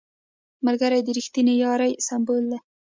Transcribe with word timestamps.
ملګری 0.65 0.99
د 1.03 1.09
رښتینې 1.17 1.53
یارۍ 1.63 1.91
سمبول 2.07 2.43
دی 2.51 2.57